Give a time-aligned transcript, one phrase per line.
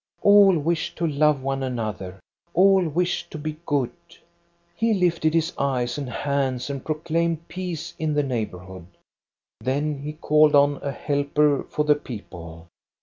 [0.23, 2.19] All wished to love one another;
[2.55, 3.91] all wished to be good."
[4.75, 8.87] He lifted his eyes and hands and proclaimed peace in the neighborhood.
[9.59, 12.65] Then he called on a helper for the people.